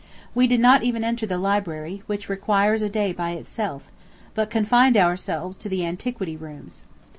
[0.33, 3.83] We did not even enter the library, which requires a day by itself,
[4.33, 6.85] but confined ourselves to the Antiquity rooms.